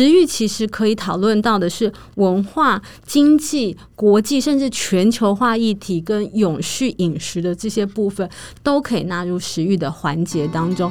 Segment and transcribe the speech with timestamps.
[0.00, 8.26] 食欲其实可以讨论到的是文化、经济、国际甚至全球化议题跟永续饮食的这些部分，
[8.62, 10.90] 都可以纳入食欲的环节当中。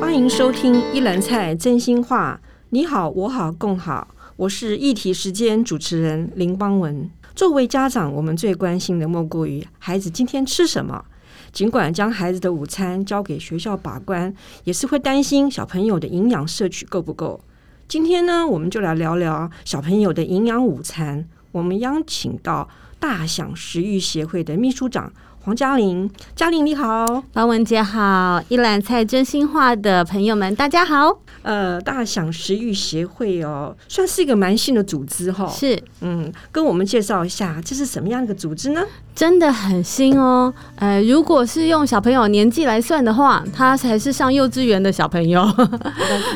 [0.00, 2.40] 欢迎收听一篮菜真心话，
[2.70, 4.08] 你好，我好，共好。
[4.34, 7.08] 我是议题时间主持人林邦文。
[7.34, 11.04] 作为家长，我们最关心的莫过于孩子今天吃什么。
[11.50, 17.40] 尽管将孩子的午餐交给学校把关，也是会担心小朋友的营养摄取够不够。
[17.88, 21.26] 今天呢，我们就来聊聊小朋友的营养午餐。
[21.52, 22.68] 我们邀请到
[22.98, 25.12] 大享食欲协会的秘书长。
[25.44, 31.18] 黄嘉玲，嘉玲你好，邦文杰好，一兰菜真心话的朋友们大家好。
[31.42, 35.50] 呃，大享食育协会哦，算是一个蛮新的组织哈、哦。
[35.52, 38.82] 是，嗯，跟我们介绍一下，这是什么样的组织呢？
[39.16, 40.54] 真的很新哦。
[40.76, 45.42] 呃，如果是用小朋友年纪来算的话，他才是上幼稚园的小朋友，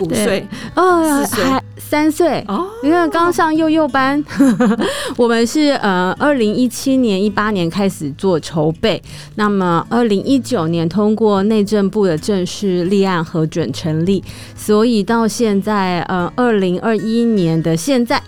[0.01, 2.67] 五岁 哦，四岁还三岁哦。
[2.83, 4.23] 你看，刚上幼幼班。
[5.17, 9.01] 我们是呃，二零一七年、一八年开始做筹备。
[9.37, 14.23] 那么，二零一九年通过内政部的正式立案核准成立，
[14.57, 18.21] 所以到现在，呃，二零二一年的现在。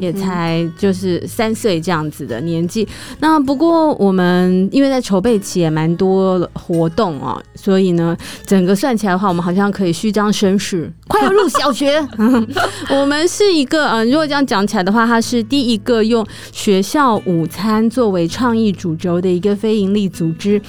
[0.00, 2.86] 也才就是三岁这样子的年纪，
[3.20, 12.06] 那不过我们因为在筹备期也蛮多活动啊，所以呢，整个算起来的话，我们好像可以虚张声势，快要入小学。
[12.90, 20.60] 我们是一个，嗯，如果这样讲起来的话，它是第一个用学校午餐作为创意主轴的一个非营利组织。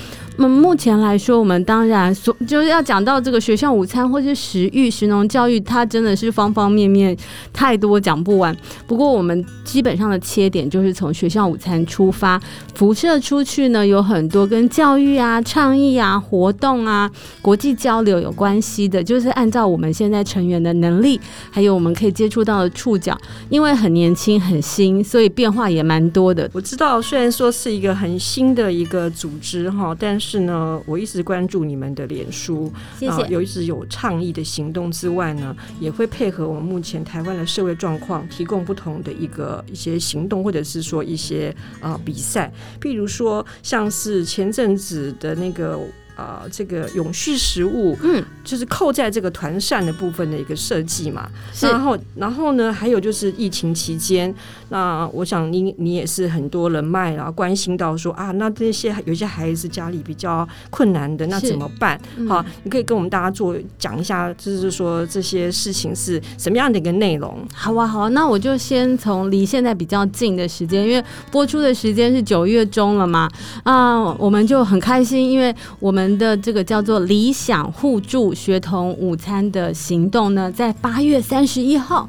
[0.42, 7.16] 那么目前来说，我们当然说就是要讲到这个学校午餐或是食育、食农教育，它真的是方方面面
[7.52, 8.56] 太多讲不完。
[8.88, 12.40] 不过我们基本上的切点就是从学校午餐出发，
[12.74, 21.20] 辐射出去呢，有很多跟教育啊、倡议啊、活动啊、国际交流有关系的，就是按照我们现在成员的能力，
[21.52, 23.20] 还有我们可以接触到的触角，
[23.50, 26.50] 因为很年轻很新，所以变化也蛮多的。
[26.54, 30.29] 我知道，虽然说是一个很新的一个组织哈，但是。
[30.30, 33.28] 是呢，我一直关注你们的脸书，谢谢。
[33.30, 45.80] 有一直有倡议的行动之外呢，也会配合我们目前台湾的社会状况，提供不同的一个一些行动，或者是说一些啊、呃、比赛，譬如说像是前阵子的那个。
[46.20, 51.30] 啊、呃，这个永续食物，嗯，就是扣在这个团扇的部分的一个设计嘛。
[51.54, 51.66] 是。
[51.68, 54.34] 然后，然后呢，还有就是疫情期间，
[54.68, 61.98] 那我想你你也是很多人脉啊，关心到说啊，那这些有些孩子家里比较困难的，那怎么办？
[62.28, 67.38] 好、嗯，你可以跟我们大家做讲一下，就是说这些事情是什么样的一个内容？
[67.54, 71.02] 好啊，好啊，那我就先从离现在比较近的时间，因为
[71.32, 73.30] 播出的时间是九月中了嘛，
[73.64, 76.09] 啊，我们就很开心，因为我们。
[76.18, 82.08] 的这个叫做理想互助学童午餐的行动呢，在八月三十一号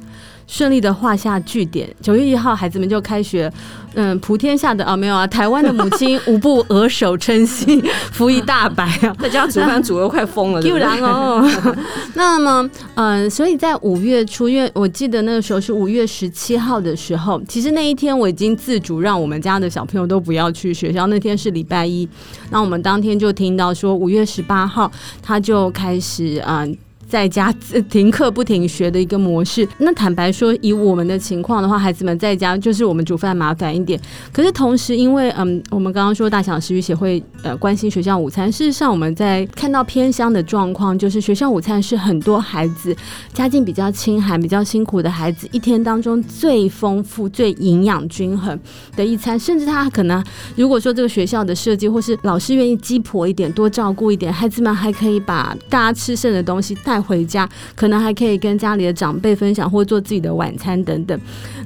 [0.50, 1.88] 顺利的画下句点。
[2.02, 3.50] 九月一号，孩子们就开学。
[3.94, 11.44] 嗯，普天下的啊，没有啊，台湾的母亲无不额手称心，福一大白啊，在家煮饭煮的快疯了，又然哦。
[12.14, 21.06] 那么，嗯，所以在五月初，因为我记得那个时候是五月十七号的时候，其实那一天我已经自主让我们家的小朋友都不要去学校。
[21.06, 22.08] 那天是礼拜一，
[22.50, 24.90] 那我们当天就听到说，五月十八号
[25.22, 26.76] 他就开始嗯。
[27.10, 27.52] 在家
[27.90, 29.68] 停课不停学的一个模式。
[29.78, 34.00] 那坦白说，以我们的情况的话，孩子们在家就是我们煮饭麻烦一点。
[34.32, 42.94] 可是同时，因为嗯，我们刚刚说大小食育协会呃关心学校午餐，事实上我们在看到偏乡的状况，就是学校午餐是很多孩子
[43.32, 48.56] 家境比较清寒、比较辛苦的孩子一天当中最丰富、最营养均衡
[48.94, 49.36] 的一餐。
[49.36, 61.18] 甚至他可能如果说这个学校的设计或是老师愿意鸡婆一点、多照顾一点，孩子们还可以把大家吃剩的东西带回家，可能还可以跟家里的长辈分享，或做自己的晚餐等等。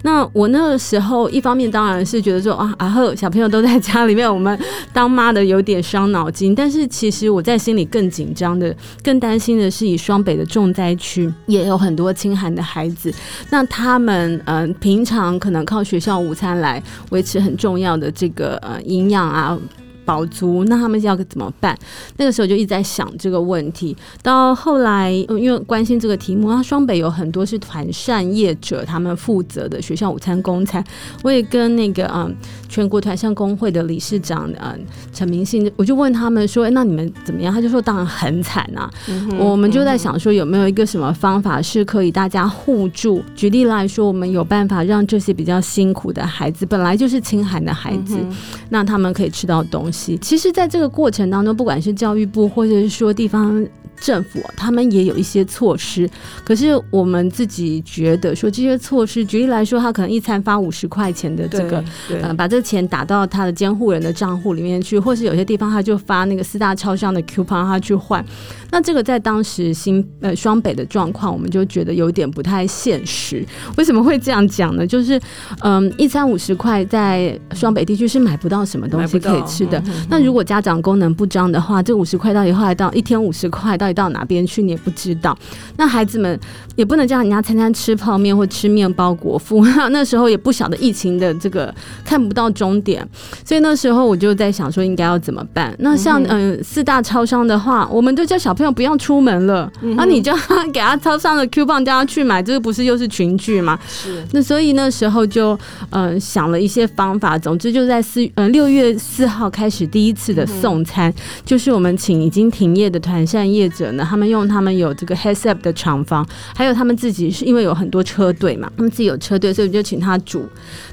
[0.02, 4.58] 那我那个时候，一方面当然是觉得说啊，啊，小朋友都在家里面，我们
[4.92, 6.54] 当妈的有点伤脑筋。
[6.54, 13.12] 但是其实我在心里更紧张的、更担心的是，以双北的重灾区也有很多清寒的孩子。
[13.50, 19.58] 那他们嗯、平常可能靠学校午餐来维持很重要的这个呃营养啊。
[20.04, 21.76] 饱足，那他们要怎么办？
[22.16, 23.96] 那个时候就一直在想这个问题。
[24.22, 30.84] 到后来，因为关心这个题目，然后双北有很多是团膳业者，他们负责的学校午餐公餐，
[31.22, 32.34] 我也跟那个嗯
[32.68, 34.78] 全国团膳工会的理事长嗯
[35.12, 37.54] 陈明信，我就问他们说，哎，那你们怎么样？
[37.54, 38.90] 他就说，当然很惨啊。
[39.08, 43.22] 嗯、我们就在想说，有没有一个什么方法是可以大家互助？
[43.34, 48.36] 举例来说，我们有办法让这些比较辛苦的孩子，本来就是清寒的孩子，嗯、
[48.68, 49.94] 那他们可以吃到东西。
[50.20, 53.64] 其实，在这个过程当中，不管是教育部，或者是说地方。
[54.00, 56.08] 政府他们也有一些措施，
[56.44, 61.85] 可是我们自己觉得说这些措施，举例来说，他可能一餐发五十块钱的这个，
[62.23, 68.25] 呃，把这个钱打到他的监护人的账户里面去，或是有些地方他就发那个四大超商的 coupon 让他去换。
[68.70, 73.44] 那这个在当时新呃双北的状况，我们就觉得有点不太现实。
[73.76, 74.87] 为什么会这样讲呢？
[74.87, 75.20] 就是
[75.61, 79.82] 嗯，一餐五十块在双北地区是买不到什么东西可以吃的。
[80.11, 85.34] 那如果家长功能不彰的话，这五十块到以后来到一天五十块到底到哪边去，你也不知道。
[85.78, 86.38] 那孩子们
[86.76, 89.64] 也不能叫人家餐餐吃泡面或吃面包果腹。
[89.90, 93.08] 那时候也不晓得疫情的这个看不到终点，
[93.46, 95.75] 所以那时候我就在想说应该要怎么办。
[95.78, 98.75] 那像嗯四大超商的话，我们就叫小朋友。
[98.75, 100.32] 不要出门了，那、嗯啊、你就
[100.72, 103.78] 给他超商的 coupon 叫他去买，这个不是又是群聚吗？
[103.87, 104.20] 是。
[104.32, 105.56] 那所以那时候就
[105.90, 111.14] 呃想了一些方法，总之就在四嗯六月四号开始第一次的送餐，嗯、
[111.44, 120.49] 就是我们请已经停业的团扇业者呢，他们用他们有这个 up 的厂房，还有他们自己是因为有很多车队嘛，他们自己有车队，所以就请他煮。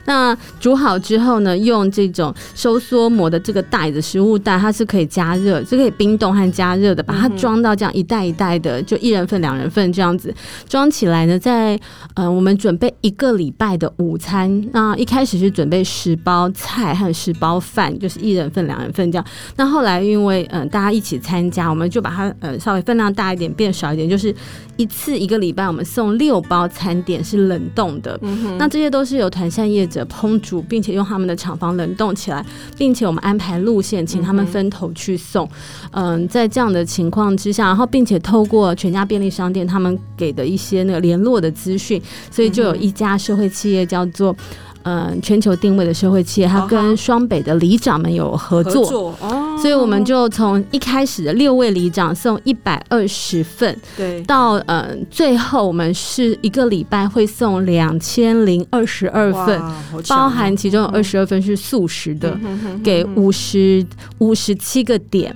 [0.06, 10.34] 那煮好之后呢，用这种收缩膜的这个袋子，食物袋，它是可以加热，是可以冰冻和加热的，把它装到这样一袋一袋的，就一人份、两人份这样子
[10.68, 11.38] 装起来呢。
[11.38, 11.80] 在
[12.16, 19.26] 呃，我们准备一个礼拜的午餐，那一开始是准备十包菜和十包饭，就是一人份、两人份这样。
[19.56, 24.34] 那后来因为嗯、呃，大家一起参加，我们就把它呃稍微分量大一点，变少一点，就是
[24.78, 28.18] 一次一个礼拜我们送六包餐点是冷冻的。
[28.22, 32.46] 嗯、那这些都是由团膳业者烹煮，并且用他们的厂房冷冻起来，
[32.78, 35.48] 并且我们安排路线，请他们分头去送。
[35.92, 44.36] 嗯、呃，在这样的情况之下，然后并且透过全家便利商店他们给的一些那个联络的资讯，所以就有一家社会企业叫做。
[44.84, 59.62] 嗯，全球定位的社会企业，它跟双北的里长们有合作，合作哦，所以我们就从一开始的六位里长送一百二十份，对，到嗯最后我们是一个礼拜会送两千零二十二份，
[60.08, 62.38] 包含其中有二十二份是素食的，
[62.84, 63.86] 给五十
[64.20, 65.36] 五十七个点，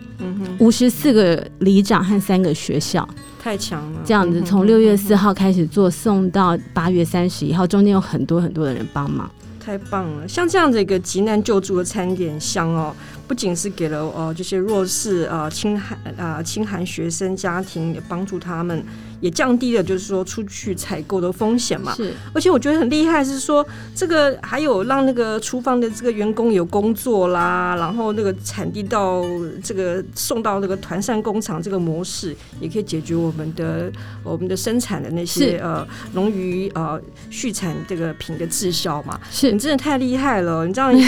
[0.60, 3.08] 五十四个里长和三个学校，
[3.46, 4.00] 太强了。
[4.04, 9.30] 这样子从六月四号开始做，送到八月三十一号，中间有很多很多的人帮忙。
[9.60, 10.28] 太棒了！
[10.28, 12.92] 像这样的一个急难救助的餐点箱哦，
[13.28, 18.84] 不仅是给了哦这些弱势啊、清寒啊、清寒学生家庭，也帮助他们。
[19.22, 21.94] 也降低了，就是说出去采购的风险嘛。
[21.96, 23.66] 是，而且我觉得很厉害，是说
[23.96, 29.24] 这个还有让那个厨房的这个员工有工作啦，然后那个产地到
[29.64, 33.92] 这个送到那个团膳工厂这个模式，也可以解决我们的
[34.24, 37.02] 我们的生产的那些呃农渔呃
[37.32, 39.20] 畜产这个品的滞销嘛。
[39.32, 41.02] 是，你真的太厉害了，你这样一,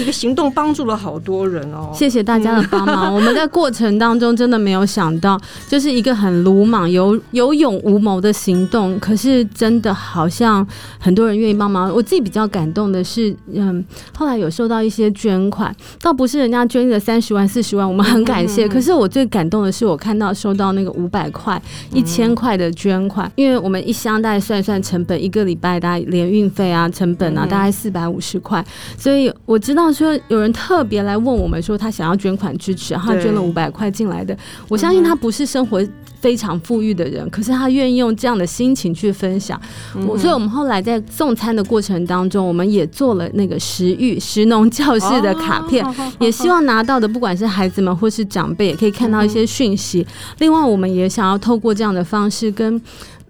[0.00, 1.90] 一个行动帮助了好多人哦。
[1.96, 5.38] 谢谢大家的帮忙， 我们在过程当中真的没有想到，
[5.68, 7.39] 就是一个很鲁莽有有。
[7.40, 10.66] 有勇无谋的行动，可是真的好像
[10.98, 11.90] 很多人愿意帮忙。
[11.90, 13.82] 我自己比较感动的是，嗯，
[14.14, 18.68] 后来有收到一些捐款，倒不是人家捐的三十万、四十万，我们很感谢。
[18.68, 21.60] 可是我最感动的是，我看到收到那个五百块、
[21.94, 28.62] 一千块的捐款，因为我们一箱大概算一算成本，一个礼拜大概连运费啊、成本啊，大概四百五十块。
[28.98, 34.36] 所以我知道说有人特别来问我们说他想要捐款支持，然后他捐了五百块进来的。
[34.68, 35.82] 我相信他不是生活
[36.20, 39.60] 非常富裕的人，可是他愿意用这样的心情去分享。
[40.06, 50.00] 我、嗯，所以我们后来在送餐的过程当中，我们也做了那个食育食农教室的卡片，哦，也希望拿到的不管是孩子们或是长辈，也可以看到一些讯息。
[50.00, 50.36] 嗯。
[50.40, 52.80] 另外，我们也想要透过这样的方式跟。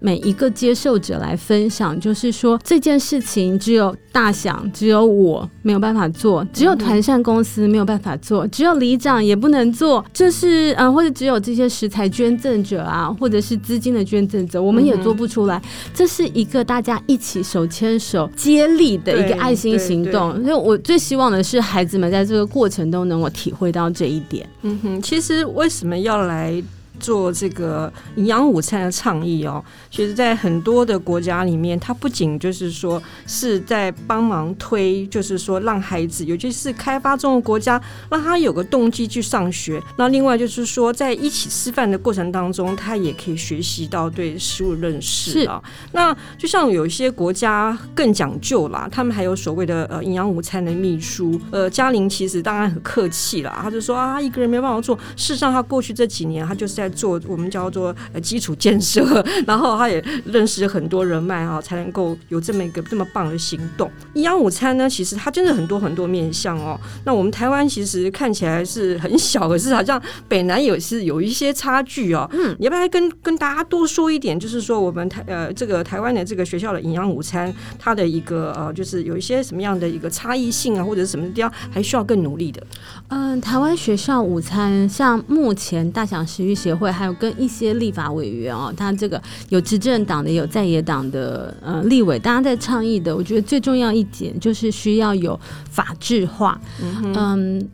[0.03, 15.61] 每一个接受者来分享，就是说这件事情只有大想，只有我没有办法做，只有团扇公司没有办法做，只有里长也不能做，就是嗯，或者只有这些食材捐赠者啊，或者是资金的捐赠者，我们也做不出来。
[15.93, 20.43] 这是一个大家一起手牵手接力的一个爱心行动。
[20.43, 24.49] 所以我最希望的是孩子们在这个过程都能够体会到这一点。
[24.63, 26.61] 嗯哼，其实为什么要来？
[27.01, 29.61] 做这个营养午餐的倡议哦。
[29.89, 39.81] 其实，在很多的国家里面，它不仅就是说是在帮忙推，就是说让孩子，尤其是开发中的国家，让他有个动机去上学。
[39.97, 45.61] 那另外就是说，在一起吃饭的过程当中，他也可以学习到对食物认识啊。
[45.91, 51.39] 那就像有一些国家更讲究啦，他们还有所谓的呃营养午餐的秘书。
[51.51, 54.95] 呃，嘉玲其实当然很客气啦，他就说啊，一个人没办法做。
[55.15, 63.89] 事实上，他过去这几年，他就是在做我们叫做呃基础建设， 然后他也认识很多人脉哈，才能够有这么一个这么棒的行动。
[64.13, 66.79] 营养午餐呢，其实它真的很多很多面向哦。
[67.05, 72.29] 那我们台湾其实看起来是很小，可是好像北南也是有一些差距哦。
[72.33, 74.39] 嗯，你要不要跟跟大家多说一点？
[74.39, 82.63] 就是说我们台呃这个台湾的这个学校的营养午餐，它的一个呃就是有一些什么样的一个差异性啊，或者是什么地方还需要更努力的？
[83.09, 95.37] 嗯，台湾学校午餐，像目前大享食育协会，还有跟一些立法委员哦，他这个有执政党的，有在野党的呃立委，大家在倡议的，我觉得最重要一点就是需要有
[95.69, 96.57] 法制化。
[96.81, 97.69] 嗯，嗯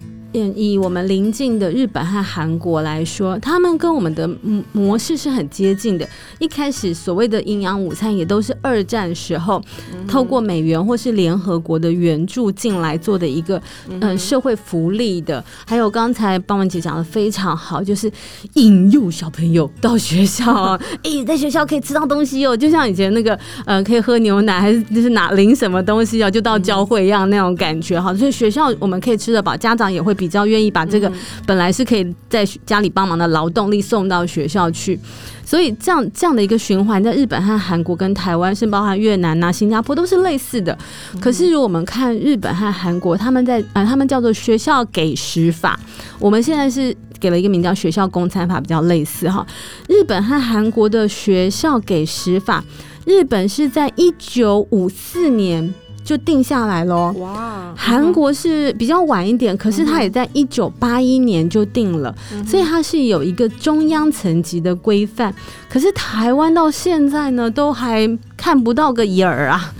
[0.55, 4.29] 以我们邻近的日本和韩国来说，他们跟我们的
[4.71, 6.07] 模式是很接近的。
[6.39, 9.61] 一开始所谓的营养午餐也都是二战时候
[10.07, 15.43] 透过美元或是联合国的援助进来做的一个嗯社会福利的。
[15.65, 18.11] 还有刚才邦文姐讲的非常好，就是
[18.53, 28.13] 引诱小朋友到学校啊， 诶，在学校可以吃到东西哦，就像以前那个呃可以喝牛奶还是就是拿领什么东西啊，就到教会一样那种感觉哈。
[28.13, 30.26] 所以学校我们可以吃得饱，家长也会比。
[30.27, 31.09] 比较愿意把这个
[31.45, 34.99] 本来是可以在家里帮忙的劳动力送到学校去，
[35.45, 40.77] 所以这样这样的一个循环，在日本和韩国跟台湾，甚至包含越南呐、新加坡都是类似的。
[41.21, 45.79] 可是，如果我们看日本和韩国，他们在呃，他们叫做学校给食法，
[46.19, 49.47] 我们现在是给了一个名叫学校供餐法，比较类似哈。
[49.87, 52.61] 日本和韩国的学校给食法，
[53.05, 55.73] 日本是在一九五四年。
[56.07, 57.13] 就定下来喽。
[57.19, 62.15] 哇，韩国是比较晚一点，可是它也在一九八一年就定了，
[62.47, 65.35] 所以它是有一个中央层级的规范。
[65.69, 69.73] 可是台湾到现在呢，都还看不到个影儿啊。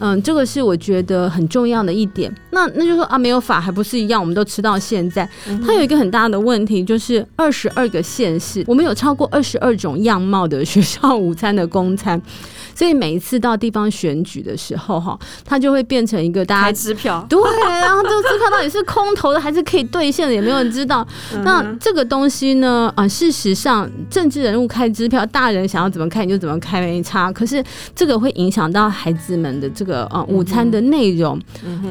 [0.00, 2.34] 嗯，这个是我觉得很重要的一点。
[2.50, 5.28] 那那就说啊，没有法还不是一样，我们都吃到现在。
[5.64, 12.20] 它有一个很大的问题，就是二十二个县市，我们有超过二十二种样貌的学校午餐的公餐。
[12.74, 17.40] 所以每一次到地方选举的时候，哈，它就会变成一个大家开支票，对，
[17.80, 21.06] 然后这个支票到底是空投的还是可以兑现的，也没有人知道。
[21.42, 27.30] 那这个东西呢，啊，事实上政治人物开支票，大人想要怎么开你就怎么开，没差。
[27.32, 27.62] 可是
[27.94, 31.40] 这个会影响到孩子们的这个呃午餐的内容，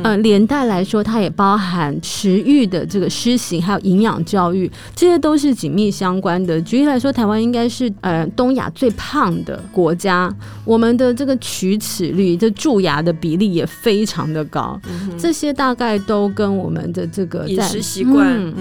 [0.03, 6.61] 呃，连带来说，它也包含食欲的这个施行，还有营养教育，这些都是紧密相关的。
[6.61, 10.33] 举例来说，台湾应该是呃东亚最胖的国家。
[10.65, 18.53] 我们的这个龋齿率，这蛀牙的比例也非常的高，嗯、这些大概都跟我们的这个饮食习惯，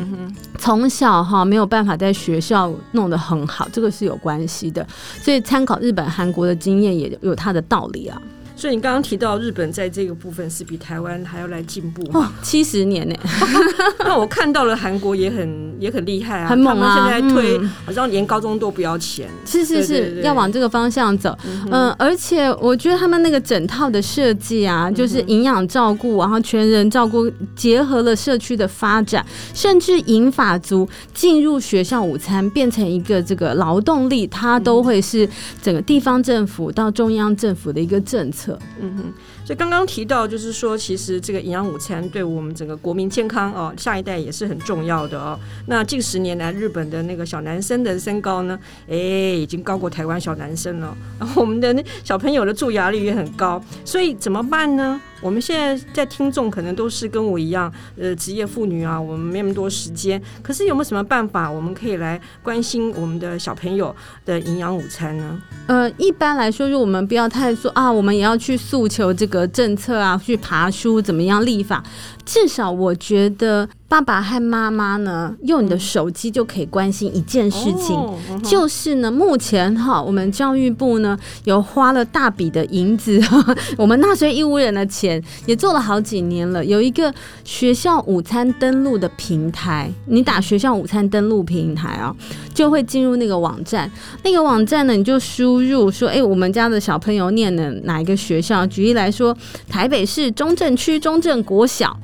[0.59, 4.87] 从小哈没有办法在学校弄得很好，这个是有关系的。
[5.21, 8.21] 所以参考日本、韩国的经验也有它的道理啊。
[8.55, 13.15] 所以你刚刚提到日本在这个部分是比台湾还要来进步哦，七十年呢。
[14.05, 16.95] 那我看到了韩国也很也很厉害啊，很猛啊！
[17.11, 21.37] 现在推好像连高中都不要钱，是是是，要往这个方向走。
[21.71, 35.29] 嗯，而且我觉得他们那个整套的设计啊，就是营养照顾，然后全人照顾，结合了社区的发展，甚至银发族进入学校午餐变成一个这个劳动力，它都会是
[35.63, 38.52] 整个地方政府到中央政府的一个政策。
[38.81, 39.13] 嗯哼，
[39.45, 45.39] 所以刚刚提到，就是说，其实这个营养午餐对我们整个国民健康哦，下一代也是很重要的哦。
[45.67, 50.97] 那近十年来，日本的那个小男生的身高呢，哎，已经高过台湾小男生了。
[51.19, 55.01] 然 后我们的那小朋友的蛀牙率也很高，所以怎么办呢？
[55.23, 60.21] 我们现在在听众可能都是跟我一样，呃，职业妇女啊，我们没那么多时间。
[60.43, 63.95] 可是有没有什么办法，我们可以来关心我们的小朋友
[64.27, 65.41] 的营养午餐呢？
[65.69, 71.83] 呃，一般来说，就我们不要太说啊，我们也要去诉求这个政策啊，去爬书怎么样立法。
[72.25, 77.95] 至少我觉得，爸爸和妈妈呢，用你的手机就可以关心一件事情，
[78.43, 83.21] 就是呢，目前哈，我们教育部呢有花了大笔的银子，
[83.77, 87.13] 我们纳税义务人的钱也做了好几年了，有一个
[87.45, 92.17] 学校午餐登录的平台，你打学校午餐登录平台啊，
[92.55, 93.93] 就会进入那个网站，
[94.25, 98.67] 那个网站呢，你就输入说，哎，我们家的小朋友念的哪一个学校？
[98.69, 99.37] 举例来说，
[99.69, 101.95] 台北市中正区中正国小。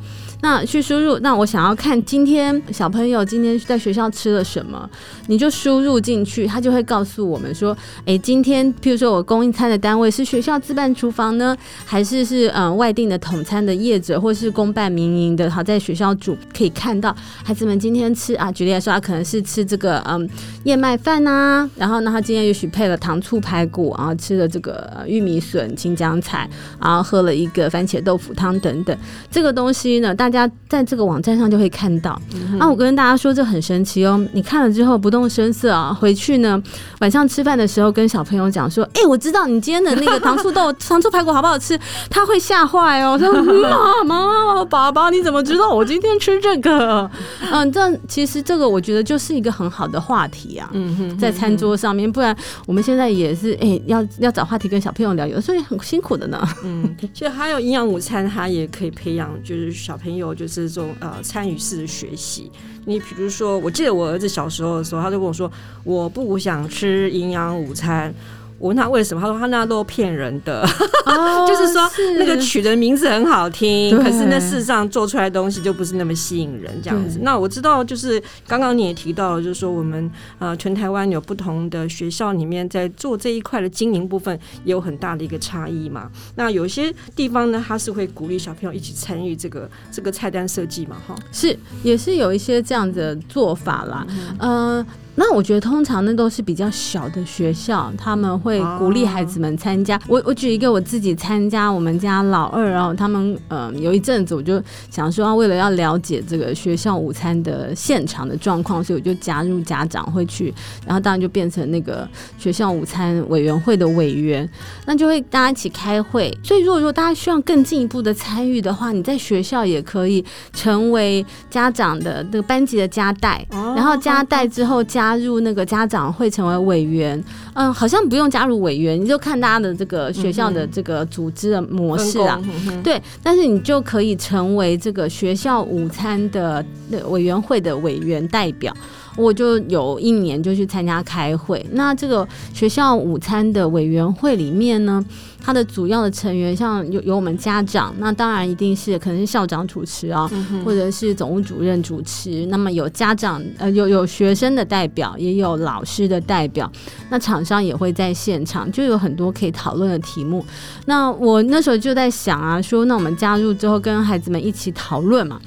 [0.41, 4.89] 那去输入，那我想要看今天小朋友今天在学校吃了什么，
[5.27, 7.77] 你就输入进去，他就会告诉我们说，
[8.07, 20.29] 哎、今天譬如说我供应餐的单位是学校自办厨房呢，还是是嗯外订的统餐的业者，或是公办民营的，好在学校煮，可以看到孩子们今天吃啊，举例来说，他可能是吃这个嗯
[20.65, 26.49] 燕麦饭呐，然后呢，他今天也许配了糖醋排骨，然后吃了这个玉米笋、青江菜，
[26.81, 28.97] 然后喝了一个番茄豆腐汤等等，
[29.31, 32.21] 这个东西呢，大家在这个网站上就会看到。
[32.35, 36.63] 嗯、啊，我跟大家说，这很神奇哦，你看了之后不动声色啊，回去呢
[37.01, 41.79] 晚上吃饭的时候跟小朋友讲说， 哎、欸，我知道你今天的那个糖醋豆 糖醋排骨好不好吃，
[42.11, 43.33] 他会吓坏哦，说
[44.05, 47.09] 妈妈爸爸你怎么知道我今天吃这个？
[47.53, 56.43] 嗯，这其实这个我觉得就是一个很好的话题啊，嗯哼，在餐桌上面，不然我们现在也是哎、欸，要要找话题跟小朋友聊，有时候也很辛苦的呢。
[56.65, 62.51] 嗯，其实还有营养午餐，它也可以培养，就是小朋友有就是这种呃参与式的学习。
[62.85, 65.51] 你比如说，我记得我儿子小时候的时候，他就跟我说，
[65.85, 68.15] 我不想吃营养午餐。
[68.59, 70.67] 我问他为什么，他说他那都骗人的，
[71.07, 71.89] 哦、 就是说
[72.19, 77.21] 那个取的名字很好听，可是那事实上做出来的东西就不是那么吸引人这样子。
[77.23, 86.11] 那我知道，就是刚刚你也提到了，就是说我们呃全台湾有不同的学校里面在做这一块的经营部分也有很大的一个差异嘛。
[86.35, 94.07] 那有些地方呢，他是会鼓励小朋友一起参与这个这个菜单设计嘛，哈，是也是有一些这样的做法啦，
[94.41, 94.79] 嗯。
[94.79, 94.87] 呃
[95.21, 99.97] 那我觉得通常那都是比较小的学校，他们会鼓励孩子们参加。
[99.97, 110.55] 啊、我我举一个我自己参加我们家老二，然后他们嗯、呃、有一阵子我就想说，为了要了解这个学校午餐的现场的状况，所以我就加入家长会去，
[110.87, 112.09] 然后当然就变成那个
[112.39, 114.49] 学校午餐委员会的委员，
[114.87, 116.33] 那就会大家一起开会。
[116.45, 125.08] 所以如果说大家需要更进一步的参与的话，你在学校也可以成为家长的那个班级的家代，啊、然后家带之后加。
[125.09, 127.23] 加入那个家长会成为委员，
[127.55, 132.39] 嗯，好像不用加入委员，你就看大家的这个学校的这个组织的模式啊，
[132.85, 136.63] 对，但是你就可以成为这个学校午餐的
[137.09, 138.75] 委员会的委员代表。
[139.19, 145.05] 我就有一年就去参加开会，那这个学校午餐的委员会里面呢，
[145.43, 150.31] 它的主要的成员像有有我们家长，那当然一定是可能是校长主持啊，
[150.65, 152.47] 或者是总务主任主持。
[152.47, 156.71] 那么有家长呃有有学生的代表，也有老师的代表，
[157.11, 160.47] 那厂商也会在现场，就有很多可以讨论的题目。
[160.87, 165.41] 那我那时候就在想啊，说那我们加入之后跟孩子们一起讨论嘛。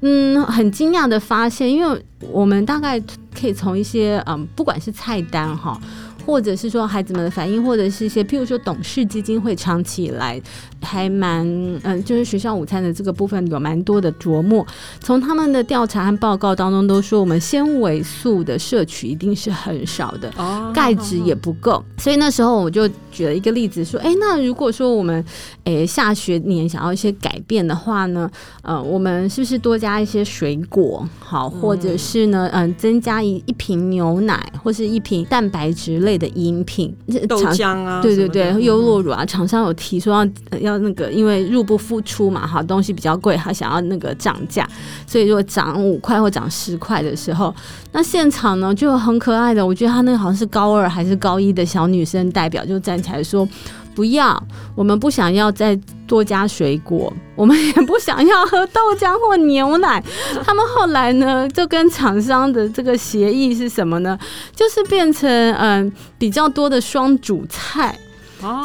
[0.00, 3.00] 嗯，很惊讶的发现，因为我们大概
[3.34, 5.80] 可以从一些嗯，不管是菜单哈。
[6.28, 10.38] 或者是说孩子们的反应，或者是一些譬如说董事基金会长期以来
[10.82, 11.42] 还蛮
[11.82, 14.66] 嗯，就是学校午餐的这个部分有蛮多的琢磨。
[15.00, 20.30] 从他们的调查和报告当中都说，我们纤维素的摄取一定是很少的，
[20.74, 21.82] 钙质也不够。
[21.96, 25.24] 所以那时候我就举了一个例子说，哎，那如果说我们
[25.64, 36.94] 诶下学年想要一些改变的话呢，呃，我们是不是多加一些水果好，或者是呢，嗯，增加一一瓶牛奶或是一瓶蛋白质类的饮品，
[37.28, 44.68] 豆浆啊，对对对，优酪乳啊，厂商有提说要要那个，因为入不敷出嘛，哈，东西比较贵，他想要那个涨价，
[45.06, 47.54] 所以如果涨五块或涨十块的时候，
[47.92, 53.48] 那现场呢就很可爱的，我觉得他那个好像是高二还是高一的小女生代表就站起来说。
[53.94, 54.40] 不要，
[54.76, 55.76] 我们不想要再
[56.08, 60.02] 多加水果，我们也不想要喝豆浆或牛奶。
[60.44, 64.18] 他们后来呢，就跟厂商的这个协议是什么呢？
[64.56, 67.96] 就是变成嗯比较多的双主菜。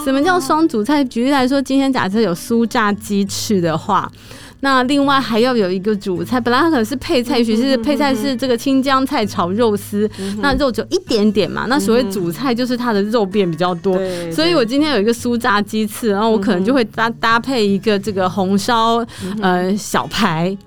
[0.04, 1.04] 什么叫双主菜？
[1.04, 4.10] 举例来说，今天假设有酥炸鸡翅的话。
[4.64, 11.66] 那另外还要有一个主菜，本来它可能是配菜，也许是配菜是这个青江菜炒肉丝，嗯、那肉只有一点点嘛。
[11.68, 19.06] 那所谓主菜就是它的肉变比较多，嗯、所以我今天有一个酥炸鸡翅，然后我可能就会搭搭配一个这个红烧
[19.42, 20.58] 呃小排。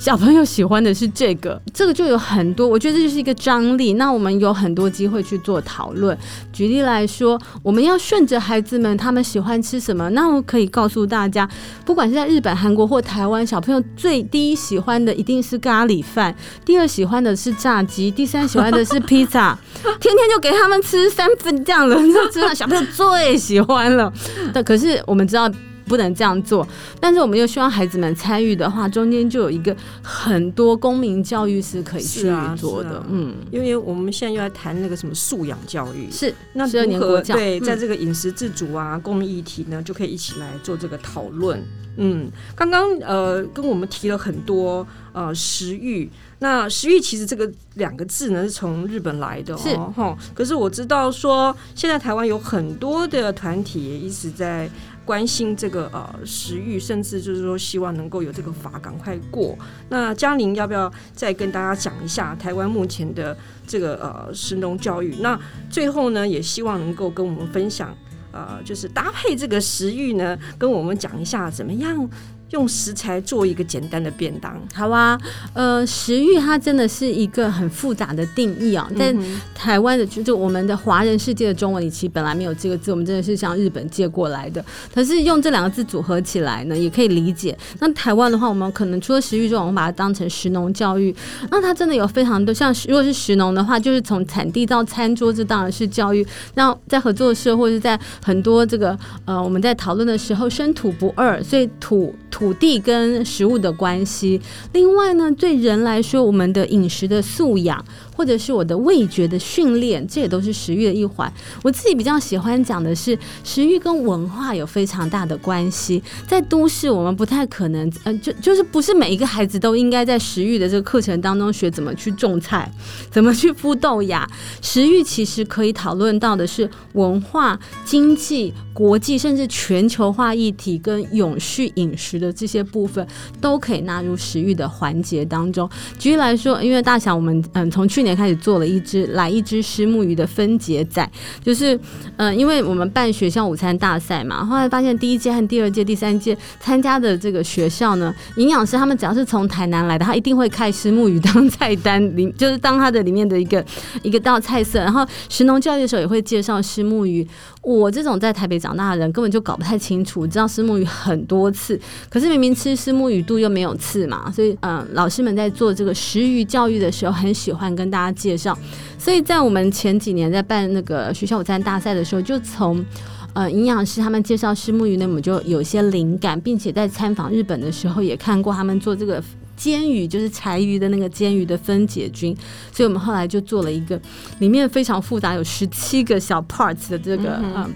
[0.00, 3.92] 小朋友喜欢的是这个， 这个就有很多，我觉得这就是一个张力。
[3.92, 6.16] 那我们有很多机会去做讨论。
[6.50, 11.46] 举例来说，我们要顺着孩子们他们喜欢吃什么，那我可以告诉大家，
[11.84, 16.34] 不管是在日本、韩国或台湾，小朋友最第一喜欢的一定是咖喱饭，
[16.64, 19.58] 第二喜欢的是炸鸡，第三喜欢的是披萨。
[20.00, 24.10] 天天就给他们吃三分这样的，你就知道小朋友最喜欢了。
[24.54, 25.50] 但可是我们知道。
[25.90, 26.66] 不能这样做。
[27.00, 32.90] 但是我们又希望孩子们参与的话，中间就有一个很多公民教育是可以去做的。
[32.90, 41.60] 啊啊、嗯，因为我们现在又在谈那个什么素养教育，是那如何对在这个饮食自主啊、公民议题呢，就可以一起来做这个讨论。
[41.96, 50.16] 嗯，刚刚呃跟我们提了很多呃食欲，那食欲其实这个两个字呢是从日本来的哦，哈。
[50.32, 54.70] 可是我知道说现在台湾有很多的团体也一直在
[55.04, 59.56] 关心这个呃食欲，甚至就是说希望能够有这个法赶快过。
[59.88, 63.36] 那嘉玲要不要再跟大家讲一下台湾目前的
[63.66, 65.16] 这个呃神农教育？
[65.20, 67.96] 那最后呢，也希望能够跟我们分享。
[68.32, 72.08] 呃，就是搭配这个食欲呢，跟我们讲一下怎么样。
[72.50, 75.18] 用食材做一个简单的便当，好啊。
[75.54, 78.90] 呃，食欲它真的是一个很复杂的定义啊。
[78.98, 79.14] 在
[79.54, 84.64] 台湾的，就我们的华人世界的中文里，其实本来没有这个字，我们真的是向日本借过来的。
[84.92, 87.56] 可是用这两个字组合起来呢，也可以理解。
[87.78, 91.14] 那台湾的话，我们可能除了食欲之外，我们把它当成食农教育。
[91.50, 96.26] 那它真的有非常多，像如果是食农的话，就是从产地到餐桌，这当然是教育。
[96.54, 102.39] 那在合作社或者是在很多这个呃，我们在讨论的时候，生土不二，所以土土。
[102.40, 104.40] 土地跟食物的关系，
[104.72, 107.84] 另外呢，对人来说，我们的饮食的素养，
[108.16, 111.30] 或者是我的味觉的训练，这也都是食欲的一环。
[111.62, 116.02] 我自己比较喜欢讲的是，食欲跟文化有非常大的关系。
[116.26, 122.72] 在都市，我们不太可能，呃，就就是不是每一个孩子都应该在食欲的这个课程当中学怎么去种菜，
[123.10, 124.26] 怎么去孵豆芽。
[124.62, 132.29] 食欲其实可以讨论到的是文化、经济、国际，甚至全球化议题跟永续饮食的。
[132.32, 133.06] 这些部分
[133.40, 135.68] 都可以纳入食育的环节当中。
[135.98, 141.10] 举例来说，因为大侠我们嗯从去年开始做了一只来一只虱目鱼的分节仔，
[141.42, 141.78] 就是
[142.16, 153.64] 嗯因为我们办学校午餐大赛嘛，后来发现第一届和第二届、第三届参加的这个学校呢，营养师他们只要是从台南来的，他一定会开石目鱼当菜单里， 就是当他的里面的一个
[154.02, 154.78] 一个道菜色。
[154.80, 157.26] 然后食农教育的时候也会介绍虱目鱼。
[157.62, 168.56] 我这种在台北长大的人根本就搞不太清楚，知道虱目鱼很多次，可可是明明吃虱目鱼肚又没有刺嘛，所以嗯，老师们在做这个食育教育的时候，很喜欢跟大家介绍。
[168.98, 172.84] 所以在我们前几年在办那个学校午餐大赛的时候，就从
[173.32, 179.22] 呃营养师他们介绍虱目鱼呢，我们就有些灵感，并且在参访日本的时候也看过他们做这个。
[179.56, 182.34] 煎鱼就是柴鱼的那个煎鱼的分解菌，
[182.72, 184.00] 所以我们后来就做了一个
[184.38, 187.38] 里面非常复杂，有十七个小 parts 的这个。
[187.44, 187.70] 嗯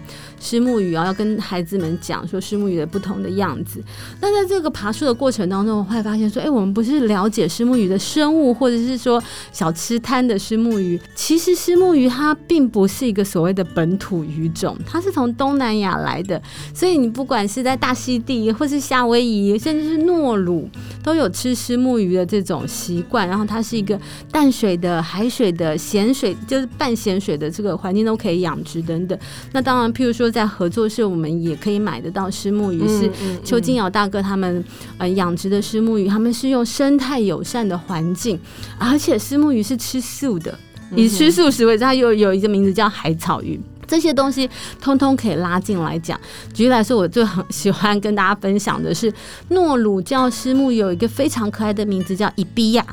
[0.44, 3.82] 虱目鱼啊，要跟孩子们讲说虱目鱼的不同的样子。
[4.20, 11.00] 那在这个爬树的过程当中，我会发现说，哎，我们不是了解虱目鱼的生物，或者是说小吃摊的虱目鱼。
[11.14, 16.40] 其实虱目鱼它并不是一个所谓的本土鱼种，它是从东南亚来的。
[16.74, 20.68] 所以你不管是在大溪地，或是夏威夷，甚至是诺鲁，
[21.02, 23.26] 都有吃虱目鱼的这种习惯。
[23.26, 23.98] 然后它是一个
[24.30, 29.18] 淡水的、海水的、咸水，就是半咸水的这个环境都可以养殖等等。
[29.52, 30.33] 那当然，譬如说。
[30.34, 33.08] 在合作社，我们也可以买得到虱目鱼，是
[33.44, 34.62] 邱金尧大哥他们
[34.98, 38.38] 呃养殖的虱目鱼，他们是用生态友善的环境，
[38.76, 40.58] 而且虱目鱼是吃素的，
[40.96, 46.20] 以吃素食为主，它又有一个名字叫海草鱼，这些东西通通可以拉进来讲。
[46.52, 49.12] 举例来说，我最很喜欢跟大家分享的是
[49.50, 52.84] 诺鲁叫虱目鱼有一个非常可爱的名字叫伊比亚。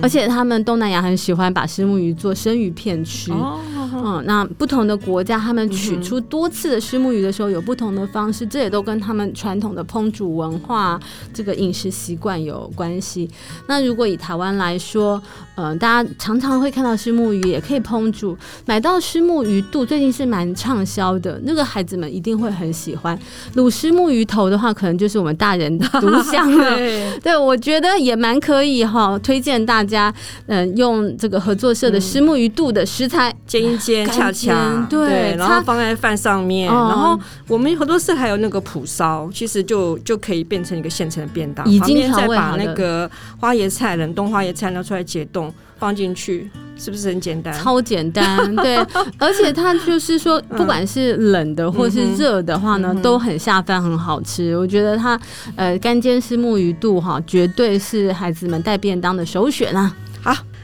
[0.00, 3.32] 而且他们东南亚很喜欢把虱目鱼做生鱼片吃。
[3.32, 3.58] 哦，
[3.92, 10.98] 嗯，那不同的国家，他们取出多次的虱目鱼的时候，有不同的方式，这也都跟他们传统的烹煮文化、
[11.32, 13.28] 这个饮食习惯有关系。
[13.66, 15.20] 那如果以台湾来说，
[15.56, 18.36] 嗯、呃，大家常常会看到虱目鱼，也可以烹煮。
[18.66, 23.18] 买到虱目鱼肚最近是蛮畅销的，那个孩子们一定会很喜欢。
[23.54, 26.76] 卤虱目鱼头的话，可能就是我们大人的独享了。
[27.22, 30.12] 对，我觉得也蛮可以哈，推荐大家，
[30.46, 36.70] 嗯、呃，用这个合作社的虱目鱼肚的食材煎一煎，煎恰恰对，然后放在饭上面。
[36.70, 37.18] 嗯、然后
[37.48, 41.66] 我们合作社还有那个蒲烧，其实就就可以变成一个现成的便当。
[41.68, 45.52] 已经再把那个花椰菜冷冻花椰菜拿出来解冻。
[45.82, 47.52] 放进去是不是很简单？
[47.54, 48.76] 超简单，对，
[49.18, 54.56] 而且它就是说，不管是冷的或是热的话呢，嗯、都很下饭，很好吃。
[54.56, 55.20] 我觉得它
[55.56, 59.92] 呃干煎虱目鱼肚哈，绝对是孩子们带便当的首选啊。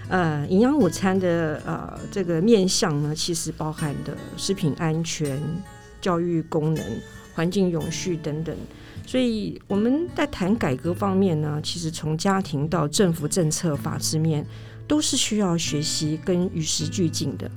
[0.08, 5.40] 呃，营养午餐的呃这个面向呢，其实包含的食品安全、
[6.00, 6.84] 教育功能、
[7.34, 8.56] 环境永续等等。
[9.06, 14.46] 所以我们在谈改革方面呢，其实从家庭到政府政策、法制面。
[14.88, 17.50] 都是需要学习跟与时俱进的。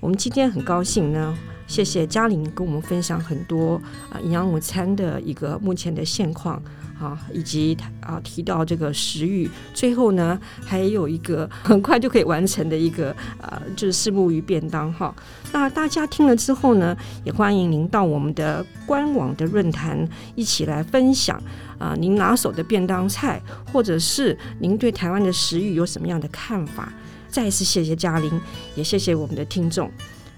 [0.00, 1.38] 我们今天很高兴呢，
[1.68, 6.60] 谢谢嘉玲跟我们分享很多啊营养午餐的一个目前的现况。
[7.02, 15.12] 啊，以及啊提到这个食欲，最后呢还有一个很快就可以完成的一个呃，就是四目鱼便当哈。
[15.52, 21.42] 那大家听了之后呢，也欢迎您到我们的官网的论坛一起来分享
[21.76, 26.92] 啊，您拿手的便当菜，或者是您对台湾的食欲有什么样的看法？
[27.28, 28.40] 再次谢谢嘉玲，
[28.76, 29.90] 也谢谢我们的听众，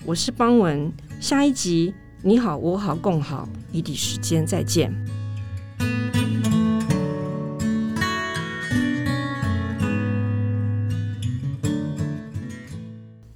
[0.06, 4.90] 我是邦文，下一集你好我好共好，一地时间再见。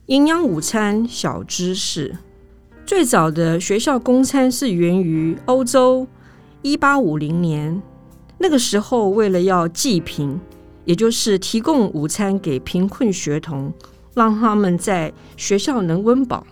[0.09, 2.17] 营养午餐小知识：
[2.87, 6.07] 最早的学校供餐是源于欧洲，
[6.63, 7.83] 一八五零年。
[8.39, 10.41] 那个时候，为了要济贫，
[10.87, 13.71] 也就是提供午餐给贫困学童，
[14.15, 16.47] 让他们在学校能温饱。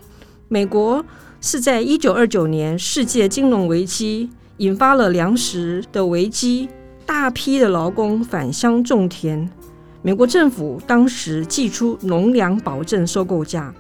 [0.49, 1.03] 美国
[1.41, 6.69] 是在一九二九年世界金融危机引发了粮食的危机，
[7.07, 9.51] 大批的劳工返乡种田。
[10.07, 13.75] 美国政府当时寄出农粮保证收购价，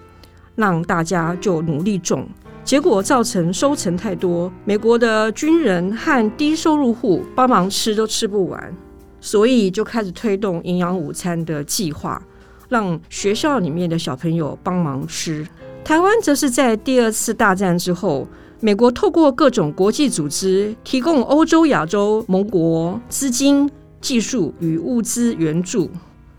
[0.56, 2.26] 让大家就努力种，
[2.64, 8.74] 结果造成收成太多，美国的军人和低收入户帮忙吃都吃不完，
[9.20, 12.20] 所以就开始推动营养午餐的计划，
[12.68, 15.46] 让学校里面的小朋友帮忙吃。
[15.84, 18.26] 台湾则是在第二次大战之后，
[18.58, 25.88] 美国透过各种国际组织提供欧洲、亚洲盟国资金、技术与物资援助。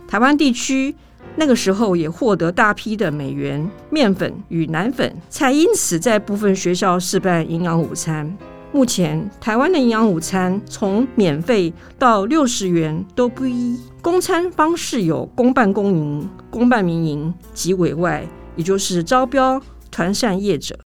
[0.07, 0.95] 台湾地区
[1.35, 8.35] 那个时候也获得大批的美元、面粉与奶粉，才因此在部分学校试办营养午餐。
[8.71, 20.86] 目前台湾的营养午餐从免费到六十元都不一，供餐方式有公办公营、公办民营及委外，也就是招标团膳业者。